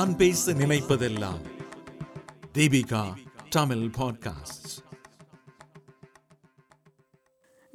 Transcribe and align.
நான் 0.00 0.16
பேச 0.16 0.52
நினைப்பதெல்லாம். 0.52 1.40
தீபிகா 2.54 3.04
தமிழ் 3.48 3.76
பாட்காஸ்ட் 3.76 4.78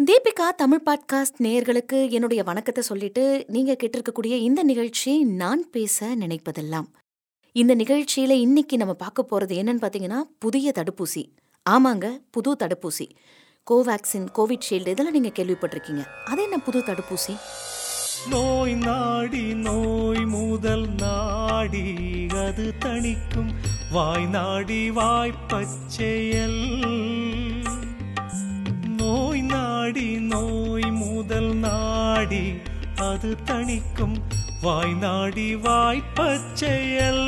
தீபிகா 0.04 0.50
தமிழ் 0.56 0.82
பாட்காஸ்ட் 0.86 1.44
நேயர்களுக்கு 1.44 2.10
என்னுடைய 2.10 2.44
வணக்கத்தை 2.44 2.84
சொல்லிட்டு 2.84 3.46
நீங்க 3.48 3.78
கேட்டிருக்கக்கூடிய 3.84 4.26
இந்த 4.26 4.64
நிகழ்ச்சி 4.64 5.24
நான் 5.24 5.70
பேச 5.70 6.16
நினைப்பதெல்லாம். 6.16 6.86
இந்த 7.52 7.76
நிகழ்ச்சியில 7.76 8.30
இன்னைக்கு 8.30 8.78
நம்ம 8.78 8.94
பார்க்க 8.94 9.26
போறது 9.32 9.44
என்னன்னு 9.44 9.82
பாத்தீங்கன்னா 9.82 10.22
புதிய 10.40 10.72
தடுப்பூசி. 10.76 11.30
ஆமாங்க 11.70 12.22
புது 12.32 12.56
தடுப்பூசி. 12.56 13.10
கோவேக்சின் 13.72 14.28
கோவிட்ஷீல்டு 14.36 14.88
இதெல்லாம் 14.88 15.14
நீங்க 15.14 15.28
கேள்விப்பட்டிருக்கீங்க. 15.28 16.06
அது 16.26 16.44
என்ன 16.44 16.58
புது 16.58 16.80
தடுப்பூசி? 16.80 17.38
நோய் 18.30 18.74
நாடி 18.74 19.54
நோய் 19.54 20.26
முதல் 20.26 20.90
நாடி 20.90 22.06
அது 22.30 22.74
தணிக்கும். 22.80 23.54
வாய் 23.92 24.26
நாடி 24.26 24.92
வாய்ப்பச்செயல் 24.92 26.60
நோய் 28.98 29.42
நாடி 29.42 30.16
நோய் 30.16 30.92
முதல் 30.92 31.56
நாடி 31.56 32.54
அது 32.96 33.38
தணிக்கும். 33.46 34.18
வாய் 34.62 34.94
நாடி 34.94 35.56
வாய்ப்பச்செயல் 35.56 37.24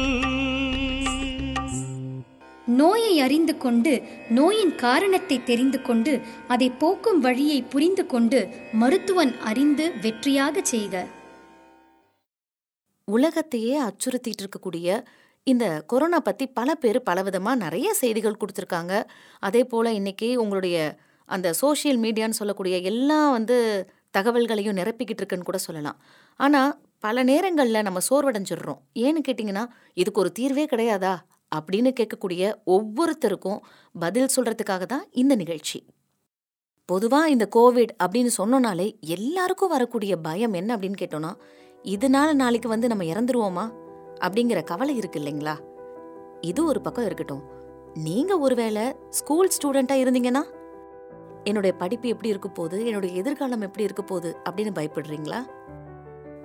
நோயை 2.68 3.20
அறிந்து 3.20 3.58
கொண்டு 3.58 4.02
நோயின் 4.30 4.76
காரணத்தை 4.76 5.44
தெரிந்து 5.44 5.82
கொண்டு 5.82 6.22
அதை 6.48 6.70
போக்கும் 6.70 7.20
வழியை 7.20 7.62
புரிந்து 7.62 8.06
கொண்டு 8.06 8.48
மருத்துவன் 8.74 9.38
அறிந்து 9.38 9.92
வெற்றியாக 10.02 10.62
செய்க. 10.62 11.08
உலகத்தையே 13.04 13.82
அச்சுறுத்திட்டு 13.82 14.44
இருக்கக்கூடிய 14.44 15.04
இந்த 15.44 15.84
கொரோனா 15.88 16.20
பத்தி 16.20 16.48
பல 16.48 16.76
பேர் 16.76 17.02
பலவிதமா 17.10 17.56
நிறைய 17.56 17.94
செய்திகள் 17.94 18.38
கொடுத்துருக்காங்க. 18.38 19.04
அதே 19.40 19.64
போல 19.64 19.94
இன்னைக்கு 19.94 20.42
உங்களுடைய 20.42 20.98
அந்த 21.26 21.54
சோஷியல் 21.54 22.00
மீடியான்னு 22.00 22.40
சொல்லக்கூடிய 22.40 22.78
எல்லா 22.78 23.32
வந்து 23.32 23.90
தகவல்களையும் 24.18 24.78
நிரப்பிக்கிட்டு 24.78 25.18
இருக்குன்னு 25.18 25.46
கூட 25.46 25.58
சொல்லலாம். 25.58 26.04
ஆனா 26.36 26.78
பல 27.00 27.24
நேரங்களில் 27.24 27.82
நம்ம 27.82 28.00
சோர்வடைஞ்சிடுறோம். 28.10 28.80
ஏன்னு 28.96 29.22
கேட்டிங்கன்னா 29.28 29.66
இதுக்கு 29.94 30.20
ஒரு 30.20 30.32
தீர்வே 30.32 30.66
கிடையாதா? 30.66 31.18
அப்படின்னு 31.56 31.94
கேட்கக்கூடிய 32.00 32.54
ஒவ்வொருத்தருக்கும் 32.66 33.60
பதில் 34.00 34.30
சொல்றதுக்காக 34.36 34.86
தான் 34.86 35.06
இந்த 35.12 35.36
நிகழ்ச்சி. 35.36 35.86
பொதுவா 36.92 37.26
இந்த 37.26 37.50
கோவிட் 37.56 37.90
அப்படின்னு 38.04 38.30
சொன்னோனாலே 38.38 39.00
எல்லாருக்கும் 39.00 39.70
வரக்கூடிய 39.70 40.18
பயம் 40.18 40.54
என்ன 40.54 40.76
அப்படின்னு 40.76 40.96
கேட்டோம்னா 41.02 41.34
இதனால 41.84 42.34
நாளைக்கு 42.34 42.70
வந்து 42.70 42.88
நம்ம 42.88 43.04
இறந்துருவோமா? 43.04 43.72
அப்படிங்கிற 44.22 44.64
கவலை 44.64 44.96
இருக்கு 44.96 45.20
இல்லைங்களா? 45.20 45.56
இது 46.42 46.66
ஒரு 46.66 46.82
பக்கம் 46.82 47.06
இருக்கட்டும். 47.06 47.44
நீங்க 47.94 48.40
ஒருவேளை 48.40 48.96
ஸ்கூல் 49.10 49.50
ஸ்டூடெண்டா 49.58 49.94
இருந்தீங்கன்னா 49.94 50.44
என்னுடைய 51.44 51.76
படிப்பு 51.78 52.08
எப்படி 52.08 52.30
இருக்க 52.30 52.50
போகுது? 52.50 52.86
என்னுடைய 52.86 53.16
எதிர்காலம் 53.16 53.62
எப்படி 53.62 53.84
இருக்க 53.84 54.04
போகுது? 54.04 54.38
அப்படின்னு 54.50 54.72
பயப்படுறீங்களா? 54.76 55.48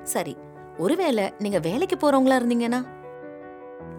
சரி. 0.02 0.36
ஒருவேளை 0.78 1.32
நீங்க 1.38 1.58
வேலைக்கு 1.58 1.96
போறவங்களா 1.96 2.34
இருந்தீங்கன்னா 2.34 3.01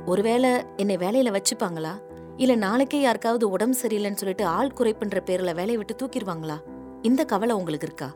ஒருவேளை 0.05 0.63
என்னை 0.75 0.97
வேலையில 0.97 1.37
வச்சுப்பாங்களா? 1.37 2.01
இல்ல 2.37 2.55
நாளைக்கே 2.55 3.01
யாருக்காவது 3.01 3.49
உடம்பு 3.49 3.77
சரியில்லைன்னு 3.77 4.11
சொல்லிட்டு 4.11 4.45
ஆள் 4.45 4.73
குறைப்புன்ற 4.77 5.19
பேர்ல 5.25 5.43
வேலையை 5.43 5.77
விட்டு 5.77 5.95
தூக்கிடுவாங்களா? 5.95 6.61
இந்த 7.01 7.25
கவலை 7.25 7.55
உங்களுக்கு 7.55 7.87
இருக்கா? 7.87 8.11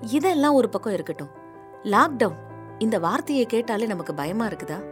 இதெல்லாம் 0.00 0.54
ஒரு 0.54 0.68
பக்கம் 0.68 0.92
இருக்கட்டும். 0.92 1.28
லாக்டவுன் 1.82 2.36
இந்த 2.78 2.98
வார்த்தையை 2.98 3.46
கேட்டாலே 3.46 3.86
நமக்கு 3.86 4.14
பயமா 4.14 4.46
இருக்குதா? 4.46 4.90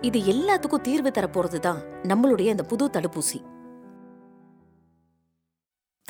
இது 0.00 0.20
எல்லாத்துக்கும் 0.20 0.80
தீர்வு 0.80 1.08
தரப்போறது 1.08 1.58
தான் 1.58 1.78
நம்மளுடைய 2.02 2.46
இந்த 2.46 2.62
புது 2.62 2.90
தடுப்பூசி. 2.92 3.52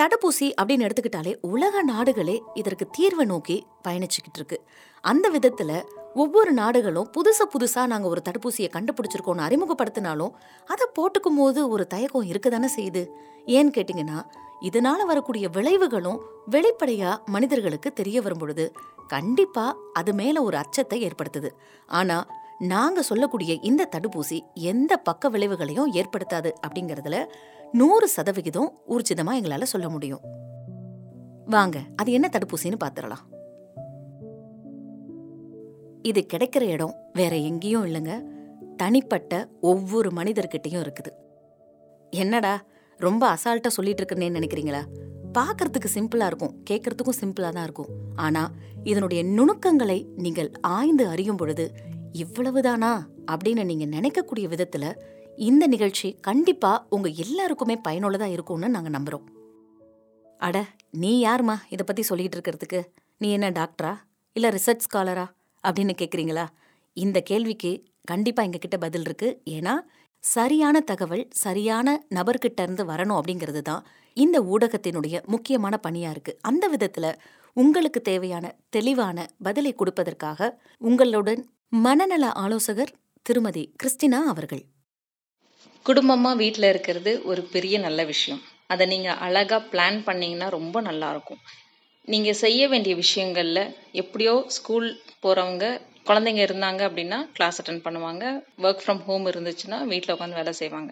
தடுப்பூசி 0.02 0.52
அப்படின்னு 0.62 0.90
எடுத்துக்கிட்டாலே 0.90 1.36
உலக 1.40 1.82
நாடுகளே 1.82 2.42
இதற்கு 2.54 2.86
தீர்வை 2.98 3.24
நோக்கி 3.24 3.66
பயணிச்சுக்கிட்டு 3.88 4.34
இருக்கு. 4.34 4.62
அந்த 5.00 5.30
விதத்துல 5.30 5.82
ஒவ்வொரு 6.14 6.52
நாடுகளும் 6.52 7.08
புதுசு 7.16 7.44
புதுசா 7.52 7.86
நாங்க 7.86 8.08
ஒரு 8.08 8.22
தடுப்பூசியை 8.28 8.68
கண்டுபிடிச்சிருக்கோம்னு 8.72 9.46
அறிமுகப்படுத்தினாலும் 9.46 10.34
அதை 10.66 10.86
போட்டுக்கும் 10.98 11.38
போது 11.38 11.68
ஒரு 11.68 11.86
தயக்கம் 11.86 12.22
இருக்கதானே 12.22 12.68
செய்யுது. 12.76 13.02
ஏன்னு 13.46 13.72
கேட்டிங்கன்னா 13.76 14.18
இதனால 14.60 15.00
வரக்கூடிய 15.06 15.48
விளைவுகளும் 15.48 16.20
வெளிப்படையா 16.50 17.24
மனிதர்களுக்கு 17.24 17.92
தெரிய 17.92 18.22
வரும் 18.22 18.38
பொழுது 18.38 18.72
கண்டிப்பா 19.08 19.76
அது 19.92 20.14
மேல 20.14 20.42
ஒரு 20.42 20.56
அச்சத்தை 20.56 20.98
ஏற்படுத்துது. 21.06 21.50
ஆனா 21.86 22.26
நாங்க 22.58 23.02
சொல்லக்கூடிய 23.02 23.52
இந்த 23.62 23.88
தடுப்பூசி 23.96 24.40
எந்த 24.54 24.96
பக்க 24.96 25.28
விளைவுகளையும் 25.28 25.92
ஏற்படுத்தாது 25.92 26.52
அப்படிங்கறதுல 26.66 27.18
நூறு 27.72 28.08
சதவிகிதம் 28.08 28.72
ஊர்ஜிதமா 28.88 29.34
எங்களால 29.40 29.62
சொல்ல 29.62 29.88
முடியும். 29.88 30.20
வாங்க 31.46 31.78
அது 31.96 32.12
என்ன 32.12 32.30
தடுப்பூசின்னு 32.32 32.82
பாத்துரலாம் 32.84 33.24
இது 36.04 36.26
கிடைக்கிற 36.32 36.60
இடம் 36.60 36.94
வேற 37.12 37.36
எங்கேயும் 37.36 37.84
இல்லைங்க. 37.86 38.22
தனிப்பட்ட 38.76 39.48
ஒவ்வொரு 39.60 40.10
மனிதர்கிட்டயும் 40.10 40.84
இருக்குது. 40.84 41.12
என்னடா 42.10 42.64
ரொம்ப 42.98 43.34
அசால்ட்டா 43.34 43.66
சொல்லிட்டு 43.66 44.04
இருக்கேன்னு 44.04 44.38
நினைக்கிறீங்களா? 44.38 44.82
பார்க்கறதுக்கு 45.38 45.88
சிம்பிளா 45.94 46.26
இருக்கும் 46.26 46.64
கேட்கறதுக்கும் 46.70 47.18
சிம்பிளா 47.20 47.48
தான் 47.48 47.62
இருக்கும். 47.62 47.86
ஆனா 48.16 48.50
இதனுடைய 48.84 49.22
நுணுக்கங்களை 49.22 50.06
நீங்கள் 50.16 50.50
ஆய்ந்து 50.60 51.08
அறியும் 51.08 51.36
பொழுது 51.36 51.72
இவ்வளவுதானா 52.12 52.98
அப்படின்னு 53.32 53.64
நீங்க 53.64 53.84
நினைக்கக்கூடிய 53.84 54.46
விதத்துல 54.46 54.96
இந்த 55.36 55.66
நிகழ்ச்சி 55.66 56.16
கண்டிப்பா 56.20 56.86
உங்க 56.90 57.08
எல்லாருக்குமே 57.08 57.80
பயனுள்ளதா 57.88 58.30
இருக்கும்னு 58.30 58.68
நாங்க 58.68 58.90
நம்புறோம். 58.98 59.24
அட 60.38 60.66
நீ 60.90 61.24
யாருமா 61.24 61.54
இத 61.68 61.84
பத்தி 61.84 62.02
சொல்லிட்டு 62.02 62.40
இருக்கிறதுக்கு? 62.40 62.82
நீ 63.18 63.32
என்ன 63.32 63.50
டாக்டரா? 63.50 63.94
இல்ல 64.32 64.48
ரிசர்ச் 64.48 64.84
ஸ்காலரா? 64.88 65.26
அப்படின்னு 65.66 65.94
கேக்குறீங்களா? 66.02 66.46
இந்த 66.96 67.18
கேள்விக்கு 67.20 67.70
கண்டிப்பா 68.04 68.42
எங்க 68.42 68.58
கிட்ட 68.58 68.76
பதில் 68.76 69.00
இருக்கு. 69.00 69.28
ஏன்னா 69.50 69.74
சரியான 70.24 70.76
தகவல் 70.80 71.24
சரியான 71.44 71.88
நபர்கிட்ட 72.14 72.60
இருந்து 72.62 72.84
வரணும் 72.84 73.18
அப்படிங்கிறது 73.20 73.62
தான் 73.62 73.86
இந்த 74.16 74.36
ஊடகத்தினுடைய 74.52 75.16
முக்கியமான 75.26 75.74
பணியா 75.86 76.10
இருக்கு. 76.10 76.32
அந்த 76.40 76.64
விதத்துல 76.74 77.06
உங்களுக்கு 77.56 78.00
தேவையான 78.02 78.54
தெளிவான 78.68 79.26
பதிலை 79.42 79.72
கொடுப்பதற்காக 79.74 80.50
உங்களுடன் 80.78 81.42
மனநல 81.86 82.24
ஆலோசகர் 82.44 82.94
திருமதி 83.26 83.64
கிறிஸ்டினா 83.82 84.20
அவர்கள். 84.32 84.62
குடும்பமாக 85.86 86.36
வீட்டில் 86.36 86.68
இருக்கிறது 86.68 87.12
ஒரு 87.24 87.42
பெரிய 87.54 87.78
நல்ல 87.78 88.04
விஷயம். 88.04 88.42
அதை 88.72 88.84
நீங்கள் 88.86 89.20
அழகாக 89.26 89.62
பிளான் 89.72 89.98
பண்ணிங்கன்னா 90.06 90.48
ரொம்ப 90.50 90.76
நல்லாயிருக்கும் 90.82 91.40
நீங்கள் 92.12 92.40
செய்ய 92.42 92.62
வேண்டிய 92.72 92.94
விஷயங்களில் 93.02 93.62
எப்படியோ 94.00 94.32
ஸ்கூல் 94.56 94.88
போகிறவங்க 95.24 95.66
குழந்தைங்க 96.08 96.42
இருந்தாங்க 96.46 96.80
அப்படின்னா 96.88 97.18
கிளாஸ் 97.36 97.58
அட்டன் 97.60 97.84
பண்ணுவாங்க. 97.84 98.24
ஒர்க் 98.64 98.82
ஃப்ரம் 98.84 99.00
ஹோம் 99.06 99.26
இருந்துச்சுன்னா 99.30 99.78
வீட்டில் 99.92 100.14
உட்காந்து 100.14 100.38
வேலை 100.40 100.52
செய்வாங்க. 100.58 100.90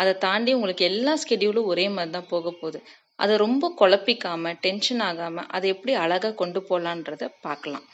அதை 0.00 0.12
தாண்டி 0.24 0.50
உங்களுக்கு 0.58 0.84
எல்லா 0.90 1.14
ஸ்கெடியூலும் 1.22 1.70
ஒரே 1.72 1.86
மாதிரி 1.94 2.12
தான் 2.16 2.28
போக 2.32 2.50
போகுது. 2.60 2.80
அதை 3.22 3.34
ரொம்ப 3.44 3.72
குழப்பிக்காமல் 3.80 4.58
டென்ஷன் 4.66 5.02
ஆகாமல் 5.08 5.48
அதை 5.56 5.68
எப்படி 5.74 5.94
அழகாக 6.04 6.34
கொண்டு 6.42 6.60
போகலான்றத 6.68 7.24
பார்க்கலாம். 7.46 7.86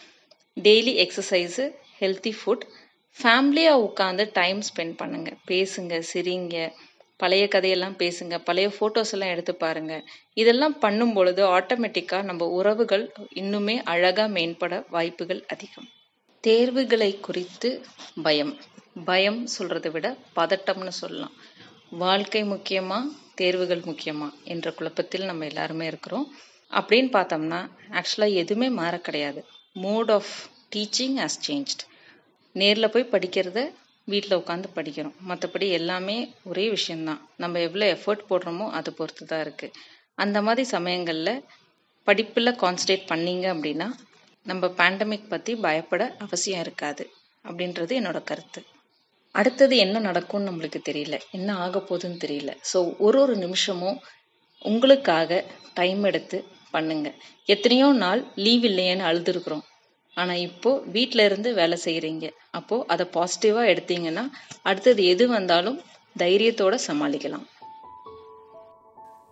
டெய்லி 0.57 0.95
எக்ஸசைஸு 1.05 1.65
ஹெல்த்தி 2.03 2.33
ஃபுட் 2.41 2.67
ஃபேமிலியாக 3.17 3.85
உட்காந்து 3.87 4.25
டைம் 4.41 4.61
ஸ்பெண்ட் 4.69 4.97
பண்ணுங்கள் 5.01 5.41
பேசுங்க 5.51 6.01
சிரிங்க. 6.13 6.57
பழைய 7.21 7.49
கதையெல்லாம் 7.49 7.97
பேசுங்க 7.99 8.39
பழைய 8.45 8.69
ஃபோட்டோஸ் 8.69 9.13
எல்லாம் 9.13 9.29
எடுத்து 9.29 9.55
பாருங்க. 9.55 9.95
இதெல்லாம் 10.35 10.79
பண்ணும் 10.79 11.13
பொழுது 11.13 11.59
ஆட்டோமேட்டிக்காக 11.59 12.23
நம்ம 12.23 12.47
உறவுகள் 12.49 13.05
இன்னுமே 13.35 13.83
அழகாக 13.85 14.29
மேம்பட 14.29 14.85
வாய்ப்புகள் 14.91 15.45
அதிகம். 15.49 15.89
தேர்வுகளை 16.45 17.21
குறித்து 17.21 17.71
பயம். 18.23 18.53
பயம் 19.05 19.47
சொல்றதை 19.59 19.91
விட 19.91 20.07
பதட்டம்னு 20.37 20.89
சொல்லலாம். 20.89 21.35
வாழ்க்கை 21.99 22.43
முக்கியமா 22.45 22.99
தேர்வுகள் 23.35 23.81
முக்கியமா 23.81 24.29
என்ற 24.45 24.71
குழப்பத்தில் 24.71 25.25
நம்ம 25.25 25.45
எல்லாருமே 25.45 25.87
இருக்கிறோம். 25.87 26.27
அப்படின்னு 26.71 27.11
பார்த்தோம்னா 27.13 27.61
ஆக்சுவலாக 27.91 28.33
எதுவுமே 28.35 28.69
மாற 28.71 28.99
கிடையாது. 28.99 29.41
Mode 29.77 30.11
of 30.11 30.33
teaching 30.73 31.17
has 31.17 31.41
change 31.49 31.75
நேரில் 32.55 32.91
போய் 32.91 33.13
படிக்கிறத 33.13 33.61
வீட்டில் 34.09 34.39
உட்காந்து 34.41 34.69
படிக்கிறோம். 34.77 35.17
மற்றபடி 35.29 35.67
எல்லாமே 35.79 36.17
ஒரே 36.51 36.65
விஷயம்தான். 36.77 37.21
நம்ம 37.43 37.61
எவ்வளோ 37.67 37.87
எஃபர்ட் 37.95 38.29
போடுறோமோ 38.31 38.67
அதை 38.79 38.91
பொறுத்து 38.99 39.25
தான் 39.27 39.45
இருக்குது 39.47 39.77
அந்த 40.25 40.39
மாதிரி 40.43 40.65
சமயங்களில் 40.77 41.43
படிப்பில் 42.07 42.59
கான்சன்ட்ரேட் 42.63 43.11
பண்ணீங்க 43.13 43.47
அப்படின்னா 43.55 43.89
நம்ம 44.47 44.67
பேண்டமிக் 44.79 45.31
பற்றி 45.33 45.53
பயப்பட 45.67 46.03
அவசியம் 46.25 46.63
இருக்காது 46.65 47.05
அப்படின்றது 47.45 47.93
என்னோட 48.01 48.19
கருத்து. 48.31 48.61
அடுத்தது 49.35 49.75
என்ன 49.77 49.97
நடக்கும்னு 49.99 50.49
நம்மளுக்கு 50.49 50.81
தெரியல. 50.89 51.17
என்ன 51.31 51.49
ஆக 51.65 51.79
போகுதுன்னு 51.79 52.23
தெரியல. 52.25 52.53
ஸோ 52.73 52.79
ஒரு 52.99 53.19
ஒரு 53.21 53.35
நிமிஷமும் 53.37 53.99
உங்களுக்காக 54.65 55.41
டைம் 55.75 56.03
எடுத்து 56.05 56.39
பண்ணுங்க. 56.75 57.09
எத்தனையோ 57.55 57.89
நாள் 58.05 58.23
லீவ் 58.45 58.65
இல்லையேன்னு 58.65 59.05
அழுதுருக்குறோம். 59.09 59.65
ஆனால் 60.17 60.43
இப்போ 60.49 60.71
வீட்டில் 60.95 61.25
இருந்து 61.25 61.49
வேலை 61.55 61.77
செய்கிறீங்க 61.85 62.27
அப்போது 62.51 62.87
அதை 62.87 63.07
பாசிட்டிவாக 63.17 63.71
எடுத்தீங்கன்னா 63.73 64.25
அடுத்தது 64.63 65.05
எது 65.05 65.29
வந்தாலும் 65.29 65.79
தைரியத்தோட 66.19 66.75
சமாளிக்கலாம். 66.89 67.47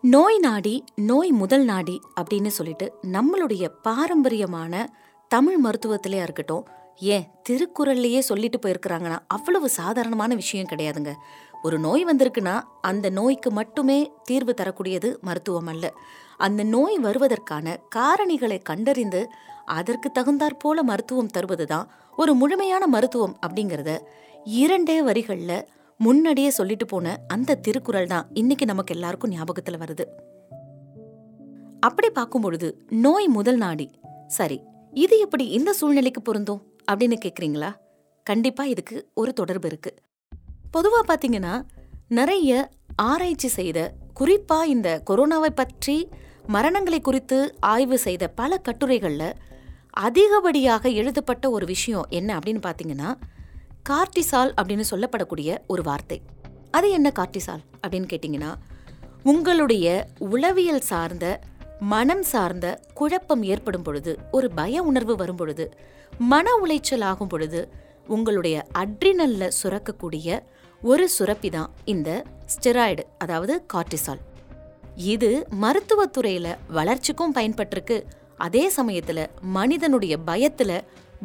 நோய் 0.04 0.38
நாடி 0.38 0.74
நோய் 1.10 1.30
முதல் 1.42 1.64
நாடி 1.64 1.96
அப்படின்னு 2.20 2.50
சொல்லிட்டு 2.58 2.86
நம்மளுடைய 3.12 3.64
பாரம்பரியமான 3.88 4.72
தமிழ் 5.30 5.58
மருத்துவத்திலேயா 5.64 6.24
இருக்கட்டும் 6.26 6.66
ஏன் 7.14 7.24
திருக்குறள்லையே 7.48 8.20
சொல்லிட்டு 8.30 8.58
போயிருக்கிறாங்கன்னா 8.58 9.18
அவ்வளவு 9.26 9.68
சாதாரணமான 9.78 10.34
விஷயம் 10.34 10.70
கிடையாதுங்க. 10.72 11.12
ஒரு 11.64 11.78
நோய் 11.78 12.04
வந்திருக்குன்னா 12.04 12.60
அந்த 12.80 13.10
நோய்க்கு 13.10 13.50
மட்டுமே 13.50 14.12
தீர்வு 14.24 14.54
தரக்கூடியது 14.54 15.18
மருத்துவம் 15.22 15.66
அல்ல. 15.66 15.92
அந்த 16.36 16.62
நோய் 16.62 16.98
வருவதற்கான 16.98 17.76
காரணிகளை 17.96 18.62
கண்டறிந்து 18.62 19.28
அதற்கு 19.64 20.10
தகுந்தாற் 20.18 20.58
போல 20.58 20.82
மருத்துவம் 20.82 21.26
தருவது 21.26 21.66
தான் 21.66 21.90
ஒரு 22.12 22.34
முழுமையான 22.34 22.86
மருத்துவம் 22.86 23.36
அப்படிங்கிறத 23.46 23.98
இரண்டே 24.44 25.02
வரிகள்ல 25.02 25.62
முன்னாடியே 25.96 26.50
சொல்லிட்டு 26.50 26.86
போன 26.86 27.24
அந்த 27.26 27.54
திருக்குறள் 27.54 28.06
தான் 28.06 28.28
இன்னைக்கு 28.32 28.64
நமக்கு 28.64 28.94
எல்லாருக்கும் 28.94 29.30
ஞாபகத்துல 29.30 29.76
வருது. 29.76 30.04
அப்படி 31.80 32.10
பார்க்கும் 32.10 32.42
பொழுது 32.42 32.78
நோய் 32.90 33.26
முதல் 33.26 33.56
நாடி 33.56 33.90
சரி 34.26 34.60
இது 34.92 35.18
எப்படி 35.18 35.46
இந்த 35.48 35.72
சூழ்நிலைக்கு 35.72 36.22
பொருந்தும் 36.22 36.62
அப்படின்னு 36.92 37.16
கேக்குறீங்களா? 37.24 37.70
கண்டிப்பா 38.22 38.64
இதுக்கு 38.64 39.08
ஒரு 39.14 39.32
தொடர்பு 39.32 39.68
இருக்கு. 39.68 39.90
பொதுவா 40.74 41.00
பார்த்தீங்கன்னா 41.08 41.62
நிறைய 42.08 42.70
ஆராய்ச்சி 42.96 43.48
செய்த 43.48 43.92
குறிப்பாக 44.14 44.66
இந்த 44.66 45.02
கொரோனாவை 45.10 45.50
பற்றி 45.54 46.10
மரணங்களை 46.48 47.00
குறித்து 47.00 47.56
ஆய்வு 47.60 47.98
செய்த 47.98 48.28
பல 48.28 48.60
கட்டுரைகளில் 48.68 49.34
அதிகப்படியாக 49.90 50.88
எழுதப்பட்ட 50.88 51.50
ஒரு 51.50 51.66
விஷயம் 51.66 52.06
என்ன 52.08 52.38
அப்படின்னு 52.38 52.62
பார்த்தீங்கன்னா 52.62 53.18
கார்டிசால் 53.88 54.54
அப்படின்னு 54.56 54.84
சொல்லப்படக்கூடிய 54.90 55.58
ஒரு 55.66 55.82
வார்த்தை. 55.82 56.22
அது 56.70 56.90
என்ன 56.90 57.12
கார்டிசால் 57.14 57.62
அப்படின்னு 57.82 58.08
கேட்டிங்கன்னா 58.08 58.54
உங்களுடைய 59.22 60.08
உளவியல் 60.18 60.80
சார்ந்த 60.80 61.40
மனம் 61.80 62.22
சார்ந்த 62.22 62.80
குழப்பம் 62.94 63.42
ஏற்படும் 63.42 63.82
பொழுது 63.82 64.18
ஒரு 64.32 64.50
பய 64.50 64.82
உணர்வு 64.82 65.16
வரும் 65.16 65.36
பொழுது 65.36 65.74
மன 66.18 66.46
உளைச்சல் 66.64 67.00
ஆகும் 67.00 67.28
பொழுது 67.28 67.68
உங்களுடைய 68.06 68.66
அட்ரினல்ல 68.78 69.48
சுரக்கக்கூடிய 69.62 70.42
ஒரு 70.88 71.04
சுரப்பி 71.14 71.48
தான் 71.54 71.70
இந்த 71.92 72.10
ஸ்டெராய்டு 72.52 73.02
அதாவது 73.22 73.54
கார்டிசால். 73.72 74.20
இது 75.12 75.30
மருத்துவத்துறையில 75.62 76.48
வளர்ச்சிக்கும் 76.76 77.34
பயன்பட்டிருக்கு. 77.36 77.96
அதே 78.46 78.64
சமயத்துல 78.76 79.26
மனிதனுடைய 79.56 80.14
பயத்துல 80.26 80.72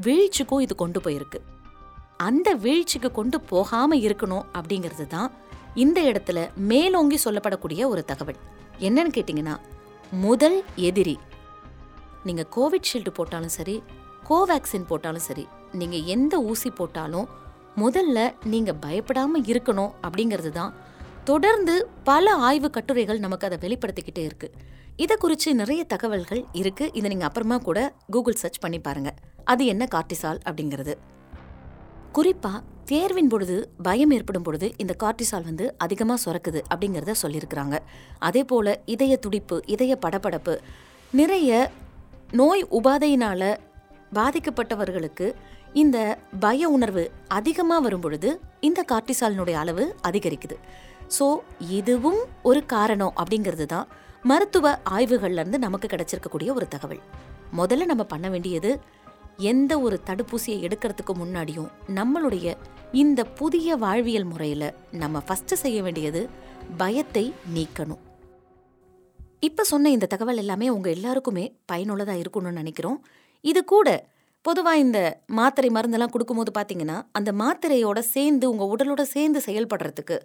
வீழ்ச்சிக்கும் 0.05 0.63
இது 0.65 0.75
கொண்டு 0.75 0.99
போயிருக்கு. 1.05 1.39
அந்த 2.27 2.49
வீழ்ச்சிக்கு 2.65 3.11
கொண்டு 3.11 3.39
போகாம 3.51 3.97
இருக்கணும் 4.05 4.47
அப்படிங்கிறது 4.59 5.07
தான் 5.07 5.29
இந்த 5.83 5.99
இடத்துல 6.11 6.39
மேலோங்கி 6.71 7.19
சொல்லப்படக்கூடிய 7.25 7.81
ஒரு 7.87 8.03
தகவல். 8.11 8.39
என்னன்னு 8.87 9.15
கேட்டிங்கன்னா 9.17 9.57
முதல் 10.25 10.57
எதிரி. 10.89 11.17
நீங்கள் 12.27 12.49
கோவிட்ஷீல்டு 12.55 13.13
போட்டாலும் 13.19 13.55
சரி 13.57 13.77
கோவேக்சின் 14.29 14.89
போட்டாலும் 14.89 15.27
சரி 15.27 15.45
நீங்கள் 15.81 16.07
எந்த 16.15 16.35
ஊசி 16.51 16.69
போட்டாலும் 16.69 17.29
முதல்ல 17.81 18.19
நீங்கள் 18.53 18.79
பயப்படாமல் 18.85 19.47
இருக்கணும் 19.51 19.91
அப்படிங்கிறது 20.05 20.51
தான். 20.59 20.73
தொடர்ந்து 21.29 21.75
பல 22.09 22.33
ஆய்வு 22.47 22.69
கட்டுரைகள் 22.75 23.23
நமக்கு 23.25 23.47
அதை 23.47 23.57
வெளிப்படுத்திக்கிட்டே 23.63 24.23
இருக்குது 24.29 24.55
இதை 25.03 25.15
குறித்து 25.23 25.49
நிறைய 25.59 25.81
தகவல்கள் 25.93 26.41
இருக்குது 26.61 26.93
இதை 26.97 27.07
நீங்கள் 27.11 27.29
அப்புறமா 27.29 27.57
கூட 27.67 27.79
கூகுள் 28.13 28.41
சர்ச் 28.41 28.59
பண்ணி 28.63 28.79
பாருங்கள் 28.87 29.17
அது 29.51 29.63
என்ன 29.73 29.83
கார்டிசால் 29.95 30.41
அப்படிங்கிறது. 30.47 30.93
குறிப்பாக 32.17 32.63
தேர்வின் 32.91 33.31
பொழுது 33.31 33.55
பயம் 33.87 34.13
ஏற்படும் 34.15 34.45
பொழுது 34.47 34.67
இந்த 34.83 34.93
கார்டிசால் 35.03 35.47
வந்து 35.49 35.65
அதிகமாக 35.83 36.19
சுரக்குது 36.23 36.59
அப்படிங்கிறத 36.71 37.15
சொல்லியிருக்கிறாங்க. 37.23 37.75
அதே 38.27 38.41
போல் 38.51 38.73
இதய 38.93 39.13
துடிப்பு 39.25 39.57
இதய 39.75 39.95
படபடப்பு 40.05 40.55
நிறைய 41.13 41.51
நோய் 42.39 42.63
உபாதையினால் 42.77 43.49
பாதிக்கப்பட்டவர்களுக்கு 44.17 45.27
இந்த 45.81 45.97
பய 46.39 46.69
உணர்வு 46.69 47.03
அதிகமாக 47.27 47.83
வரும்பொழுது 47.85 48.29
இந்த 48.67 48.79
கார்டிசாலினுடைய 48.91 49.53
அளவு 49.53 49.95
அதிகரிக்குது. 50.09 50.55
ஸோ 51.17 51.27
இதுவும் 51.79 52.21
ஒரு 52.43 52.65
காரணம் 52.65 53.13
அப்படிங்கிறது 53.21 53.65
தான் 53.65 53.87
மருத்துவ 54.31 54.71
ஆய்வுகள்லேருந்து 54.95 55.59
நமக்கு 55.65 55.87
கிடைச்சிருக்கக்கூடிய 55.87 56.49
ஒரு 56.53 56.67
தகவல். 56.67 57.01
முதல்ல 57.59 57.85
நம்ம 57.85 58.03
பண்ண 58.03 58.29
வேண்டியது 58.29 58.71
எந்த 59.51 59.73
ஒரு 59.85 59.97
தடுப்பூசியை 60.09 60.57
எடுக்கிறதுக்கு 60.67 61.13
முன்னாடியும் 61.21 61.69
நம்மளுடைய 61.97 62.55
இந்த 62.93 63.23
புதிய 63.23 63.75
வாழ்வியல் 63.85 64.29
முறையில் 64.31 64.75
நம்ம 64.91 65.21
ஃபஸ்ட்டு 65.27 65.61
செய்ய 65.63 65.79
வேண்டியது 65.81 66.29
பயத்தை 66.77 67.33
நீக்கணும். 67.55 68.03
இப்போ 69.47 69.63
சொன்ன 69.63 69.89
இந்த 69.89 70.05
தகவல் 70.05 70.37
எல்லாமே 70.37 70.69
உங்கள் 70.69 70.95
எல்லாருக்குமே 70.97 71.45
பயனுள்ளதாக 71.65 72.21
இருக்கணும்னு 72.21 72.61
நினைக்கிறோம். 72.61 73.01
இது 73.43 73.63
கூட 73.63 73.89
பொதுவாக 74.45 74.77
இந்த 74.77 74.99
மாத்திரை 75.27 75.69
மருந்தெல்லாம் 75.69 76.11
கொடுக்கும்போது 76.11 76.51
பார்த்தீங்கன்னா 76.57 76.97
அந்த 77.11 77.31
மாத்திரையோட 77.31 77.99
சேர்ந்து 77.99 78.45
உங்கள் 78.51 78.69
உடலோட 78.73 79.01
சேர்ந்து 79.01 79.39
செயல்படுறதுக்கு 79.45 80.17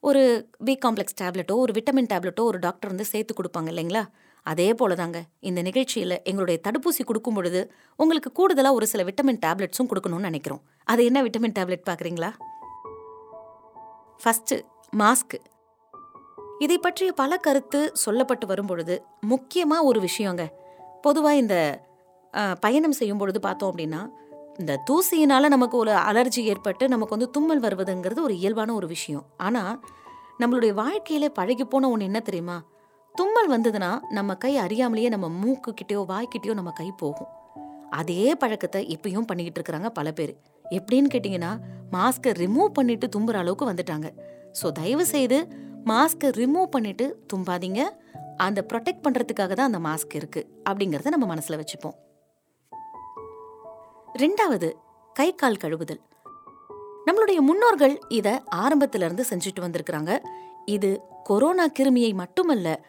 ஒரு 0.00 0.22
பி 0.64 0.78
காம்ப்ளெக்ஸ் 0.84 1.16
டேப்லெட்டோ 1.22 1.54
ஒரு 1.56 1.72
விட்டமின் 1.72 2.10
டேப்லெட்டோ 2.12 2.42
ஒரு 2.50 2.58
டாக்டர் 2.58 2.90
வந்து 2.90 3.04
சேர்த்து 3.04 3.34
கொடுப்பாங்க 3.38 3.68
இல்லைங்களா? 3.72 4.02
அதே 4.46 4.74
போல 4.74 4.94
தாங்க 4.94 5.18
இந்த 5.40 5.62
நிகழ்ச்சியில் 5.62 6.16
எங்களுடைய 6.22 6.56
தடுப்பூசி 6.66 7.02
கொடுக்கும் 7.04 7.34
பொழுது 7.34 7.60
உங்களுக்கு 7.96 8.32
கூடுதலாக 8.32 8.74
ஒரு 8.74 8.86
சில 8.86 9.04
விட்டமின் 9.04 9.40
டேப்லெட்ஸும் 9.46 9.90
கொடுக்கணும்னு 9.92 10.28
நினைக்கிறோம். 10.30 10.62
அது 10.84 11.04
என்ன 11.04 11.22
விட்டமின் 11.22 11.56
டேப்லெட் 11.58 11.86
பார்க்குறீங்களா 11.88 12.30
ஃபஸ்ட்டு 14.24 14.58
மாஸ்க்கு 14.98 15.40
இதை 16.58 16.78
பற்றிய 16.78 17.12
பல 17.12 17.36
கருத்து 17.36 17.80
சொல்லப்பட்டு 18.04 18.46
வரும் 18.46 18.66
பொழுது 18.66 18.96
முக்கியமாக 19.32 19.84
ஒரு 19.84 20.00
விஷயங்க. 20.00 20.44
பொதுவாக 21.02 21.40
இந்த 21.42 21.56
பயணம் 22.64 22.96
செய்யும் 22.98 23.20
பொழுது 23.22 23.40
பார்த்தோம் 23.46 23.70
அப்படின்னா 23.72 24.02
இந்த 24.60 24.72
தூசியினால 24.88 25.48
நமக்கு 25.54 25.76
ஒரு 25.76 25.92
அலர்ஜி 26.08 26.42
ஏற்பட்டு 26.52 26.84
நமக்கு 26.88 27.14
வந்து 27.16 27.28
தும்மல் 27.36 27.62
வருவதுங்கிறது 27.64 28.20
ஒரு 28.26 28.34
இயல்பான 28.40 28.74
ஒரு 28.74 28.86
விஷயம். 28.86 29.24
ஆனால் 29.46 29.74
நம்மளுடைய 30.42 30.72
வாழ்க்கையிலே 30.82 31.28
பழகி 31.38 31.64
போன 31.72 31.88
ஒன்று 31.94 32.08
என்ன 32.10 32.20
தெரியுமா? 32.28 32.56
தும்மல் 33.14 33.50
வந்ததுன்னா 33.54 33.90
நம்ம 34.18 34.34
கை 34.44 34.52
அறியாமலேயே 34.64 35.08
நம்ம 35.14 35.26
மூக்கு 35.42 35.70
வாய்க்கிட்டேயோ 35.70 36.02
வாய்க்கிட்டயோ 36.12 36.54
நம்ம 36.60 36.70
கை 36.80 36.88
போகும். 37.02 37.30
அதே 38.00 38.24
பழக்கத்தை 38.42 38.80
இப்பயும் 38.94 39.26
பண்ணிக்கிட்டு 39.28 39.58
இருக்கிறாங்க 39.60 39.90
பல 39.98 40.08
பேர். 40.18 40.32
எப்படின்னு 40.78 41.12
கேட்டிங்கன்னா 41.14 41.52
மாஸ்கை 41.96 42.30
ரிமூவ் 42.42 42.70
பண்ணிட்டு 42.78 43.08
தும்புற 43.16 43.38
அளவுக்கு 43.42 43.70
வந்துட்டாங்க. 43.72 44.08
ஸோ 44.60 44.66
தயவு 44.80 45.04
செய்து 45.14 45.38
மாஸ்கை 45.90 46.28
ரிமூவ் 46.40 46.68
பண்ணிட்டு 46.76 47.06
தும்பாதீங்க. 47.32 47.82
அந்த 48.46 48.60
ப்ரொடெக்ட் 48.70 49.04
பண்ணுறதுக்காக 49.04 49.52
தான் 49.58 49.70
அந்த 49.72 49.80
மாஸ்க் 49.88 50.14
இருக்கு. 50.20 50.42
அப்படிங்கிறத 50.68 51.12
நம்ம 51.16 51.26
மனசில் 51.34 51.60
வச்சுப்போம். 51.60 51.96
ரெண்டாவது 54.22 54.68
கை 55.12 55.34
கால் 55.34 55.60
கழுவுதல். 55.62 56.00
நம்மளுடைய 57.06 57.38
முன்னோர்கள் 57.40 57.94
இதை 58.08 58.34
ஆரம்பத்திலிருந்து 58.48 59.24
செஞ்சுட்டு 59.30 59.60
வந்திருக்கிறாங்க. 59.60 60.12
இது 60.64 60.90
கொரோனா 61.24 61.66
கிருமியை 61.78 62.14
மட்டுமல்ல 62.14 62.84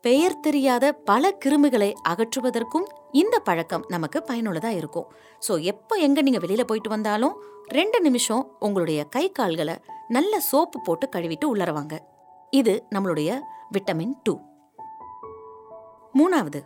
பெயர் 0.00 0.40
தெரியாத 0.40 0.92
பல 0.92 1.32
கிருமிகளை 1.44 1.92
அகற்றுவதற்கும் 2.08 2.86
இந்த 3.12 3.38
பழக்கம் 3.38 3.84
நமக்கு 3.88 4.22
பயனுள்ளதாக 4.22 4.74
இருக்கும். 4.74 5.06
ஸோ 5.48 5.62
எப்போ 5.62 5.96
எங்கே 5.96 6.20
நீங்கள் 6.20 6.40
வெளியில் 6.40 6.64
போயிட்டு 6.64 6.90
வந்தாலும் 6.90 7.36
ரெண்டு 7.66 8.00
நிமிஷம் 8.00 8.56
உங்களுடைய 8.58 9.04
கை 9.04 9.32
கால்களை 9.32 9.76
நல்ல 10.08 10.40
சோப்பு 10.40 10.80
போட்டு 10.80 11.08
கழுவிட்டு 11.08 11.46
உள்ளரவாங்க 11.54 11.96
இது 12.50 12.86
நம்மளுடைய 12.94 13.38
விட்டமின் 13.72 14.14
டூ. 14.22 14.38
மூணாவது 16.18 16.62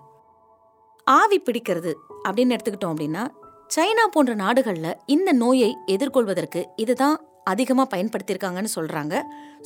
ஆவி 1.07 1.39
பிடிக்கிறது 1.39 1.93
அப்படின்னு 2.29 2.55
எடுத்துக்கிட்டோம் 2.57 2.95
அப்படின்னா 2.97 3.40
சைனா 3.75 4.05
போன்ற 4.13 4.33
நாடுகளில் 4.35 4.97
இந்த 5.15 5.31
நோயை 5.33 5.69
எதிர்கொள்வதற்கு 5.95 6.61
இதுதான் 6.77 7.17
அதிகமாக 7.45 7.91
பயன்படுத்தியிருக்காங்கன்னு 7.93 8.71
சொல்கிறாங்க 8.77 9.15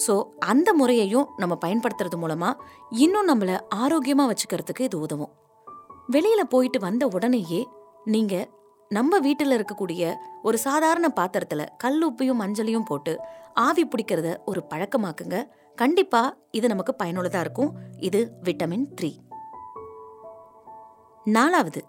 ஸோ 0.05 0.15
அந்த 0.53 0.69
முறையையும் 0.75 1.29
நம்ம 1.37 1.55
பயன்படுத்துறது 1.65 2.17
மூலமாக 2.17 2.61
இன்னும் 3.05 3.29
நம்மளை 3.31 3.57
ஆரோக்கியமாக 3.83 4.29
வச்சுக்கிறதுக்கு 4.31 4.81
இது 4.81 4.99
உதவும். 5.01 5.33
வெளியில் 6.09 6.51
போயிட்டு 6.55 6.79
வந்த 6.79 7.05
உடனேயே 7.07 7.61
நீங்கள் 8.05 8.49
நம்ம 8.91 9.19
வீட்டில் 9.19 9.57
இருக்கக்கூடிய 9.57 10.13
ஒரு 10.43 10.57
சாதாரண 10.59 11.07
பாத்திரத்தில் 11.09 11.73
கல் 11.85 12.01
உப்பையும் 12.09 12.41
மஞ்சளையும் 12.43 12.89
போட்டு 12.91 13.13
ஆவி 13.67 13.85
பிடிக்கிறத 13.85 14.29
ஒரு 14.45 14.61
பழக்கமாக்குங்க. 14.71 15.39
கண்டிப்பாக 15.79 16.37
இது 16.51 16.67
நமக்கு 16.69 16.95
பயனுள்ளதாக 16.95 17.45
இருக்கும். 17.47 17.73
இது 18.09 18.21
விட்டமின் 18.43 18.87
த்ரீ. 18.99 19.11
நாலாவது 21.27 21.83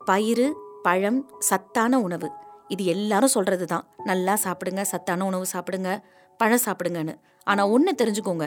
பயிறு 0.00 0.48
பழம் 0.86 1.20
சத்தான 1.48 2.00
உணவு. 2.06 2.28
இது 2.74 2.82
எல்லாரும் 2.94 3.34
சொல்றது 3.36 3.66
தான் 3.66 3.86
நல்லா 4.10 4.34
சாப்பிடுங்க 4.44 4.82
சத்தான 4.92 5.24
உணவு 5.30 5.46
சாப்பிடுங்க 5.54 5.90
பழம் 6.40 6.64
சாப்பிடுங்கன்னு. 6.66 7.14
ஆனால் 7.44 7.70
ஒன்று 7.74 7.92
தெரிஞ்சுக்கோங்க. 8.00 8.46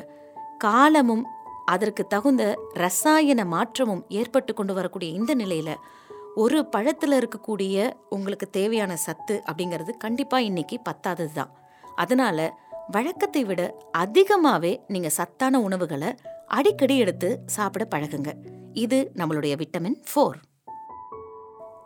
காலமும் 0.66 1.26
அதற்கு 1.74 2.04
தகுந்த 2.14 2.44
ரசாயன 2.84 3.42
மாற்றமும் 3.46 4.06
ஏற்பட்டு 4.20 4.54
கொண்டு 4.54 4.74
வரக்கூடிய 4.74 5.10
இந்த 5.20 5.34
நிலையில் 5.42 5.76
ஒரு 6.44 6.60
பழத்தில் 6.74 7.18
இருக்கக்கூடிய 7.20 7.76
உங்களுக்கு 8.16 8.48
தேவையான 8.50 8.94
சத்து 9.06 9.36
அப்படிங்கிறது 9.50 9.92
கண்டிப்பாக 9.98 10.48
இன்னைக்கு 10.50 10.78
பத்தாதது 10.90 11.34
தான் 11.34 11.52
அதனால 11.98 12.48
வழக்கத்தை 12.96 13.44
விட 13.50 13.62
அதிகமாகவே 14.04 14.72
நீங்கள் 14.94 15.16
சத்தான 15.20 15.60
உணவுகளை 15.68 16.10
அடிக்கடி 16.48 16.98
எடுத்து 17.04 17.30
சாப்பிட 17.46 17.84
பழகுங்க. 17.94 18.32
இது 18.86 19.00
நம்மளுடைய 19.20 19.54
விட்டமின் 19.62 20.00
ஃபோர். 20.10 20.40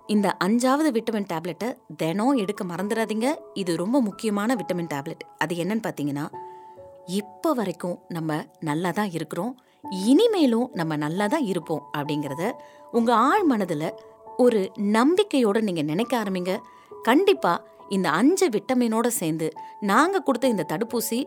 இந்த 0.10 0.28
அஞ்சாவது 0.38 0.90
விட்டமின் 0.92 1.30
டேப்லெட்டை 1.32 1.70
தினம் 1.98 2.38
எடுக்க 2.38 2.64
மறந்துடாதீங்க 2.64 3.28
இது 3.54 3.76
ரொம்ப 3.76 4.02
முக்கியமான 4.02 4.56
விட்டமின் 4.56 4.92
டேப்லெட் 4.94 5.24
அது 5.38 5.56
என்னன்னு 5.56 5.86
பார்த்தீங்கன்னா 5.88 6.26
இப்போ 7.14 7.54
வரைக்கும் 7.54 7.98
நம்ம 8.08 8.32
நல்லா 8.60 8.92
தான் 8.92 9.12
இருக்கிறோம். 9.12 9.52
இனிமேலும் 10.06 10.68
நம்ம 10.74 10.96
நல்லா 10.96 11.28
தான் 11.28 11.46
இருப்போம் 11.46 11.84
அப்படிங்கிறத 11.98 12.44
உங்கள் 12.92 13.16
ஆழ் 13.16 13.44
மனதில் 13.44 13.90
ஒரு 14.38 14.72
நம்பிக்கையோட 14.98 15.58
நீங்கள் 15.62 15.86
நினைக்க 15.86 16.14
ஆரம்பிங்க. 16.18 16.54
கண்டிப்பாக 17.04 17.64
இந்த 17.90 18.10
அஞ்சு 18.10 18.50
விட்டமினோட 18.50 19.08
சேர்ந்து 19.08 19.48
நாங்கள் 19.82 20.24
கொடுத்த 20.24 20.48
இந்த 20.48 20.66
தடுப்பூசி 20.72 21.20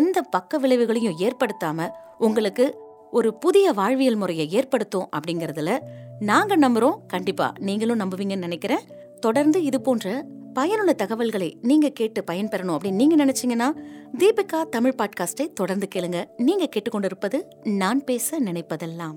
எந்த 0.00 0.18
பக்க 0.22 0.58
விளைவுகளையும் 0.58 1.18
ஏற்படுத்தாமல் 1.18 1.94
உங்களுக்கு 2.18 2.64
ஒரு 3.10 3.34
புதிய 3.34 3.72
வாழ்வியல் 3.72 4.16
முறையை 4.16 4.46
ஏற்படுத்தும் 4.50 5.08
அப்படிங்கிறதுல 5.16 5.72
நாங்க 6.20 6.56
நம்புறோம். 6.56 7.06
கண்டிப்பா 7.06 7.52
நீங்களும் 7.58 8.00
நம்புவீங்கன்னு 8.00 8.36
நினைக்கிறேன். 8.36 8.80
தொடர்ந்து 9.20 9.62
இது 9.62 9.80
போன்ற 9.80 10.26
பயனுள்ள 10.52 10.92
தகவல்களை 10.92 11.58
நீங்க 11.62 11.88
கேட்டு 11.88 12.24
பயன்பெறணும் 12.30 12.76
அப்படின்னு 12.76 12.92
நீங்க 12.92 13.24
நினைச்சீங்கன்னா 13.24 13.76
தீபிகா 14.18 14.68
தமிழ் 14.68 14.94
பாட்காஸ்டை 14.98 15.52
தொடர்ந்து 15.54 15.88
கேளுங்க. 15.94 16.24
நீங்க 16.36 16.68
கேட்டுக்கொண்டிருப்பது 16.76 17.42
நான் 17.64 18.04
பேச 18.04 18.40
நினைப்பதெல்லாம். 18.40 19.16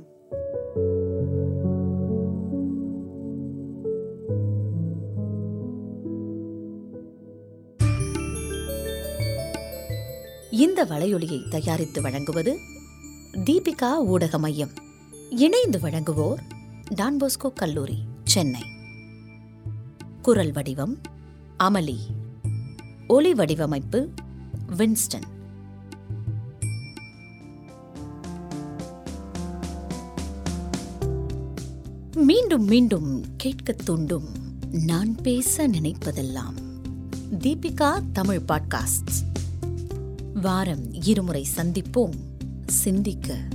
இந்த 10.52 10.86
வலையொலியை 10.86 11.50
தயாரித்து 11.50 12.02
வழங்குவது 12.02 12.58
தீபிகா 13.34 13.96
ஊடக 14.06 14.38
மையம். 14.38 14.70
இணைந்து 15.30 15.80
வழங்குவோர் 15.80 16.51
டான்போஸ்கோ 16.96 17.54
கல்லூரி 17.56 18.04
சென்னை. 18.24 18.62
குரல் 20.22 20.52
வடிவம் 20.52 20.98
அமளி. 21.60 21.98
ஒலி 23.08 23.34
வடிவமைப்பு 23.34 24.10
வின்ஸ்டன். 24.68 25.28
மீண்டும் 32.16 32.66
மீண்டும் 32.66 33.24
கேட்கத் 33.38 33.86
தூண்டும் 33.86 34.30
நான் 34.72 35.16
பேச 35.16 35.68
நினைப்பதெல்லாம். 35.68 36.54
தீபிகா 37.32 38.04
தமிழ் 38.14 38.42
பாட்காஸ்ட். 38.48 39.40
வாரம் 40.34 40.94
இருமுறை 40.94 41.48
சந்திப்போம். 41.56 42.16
சிந்திக்க. 42.66 43.48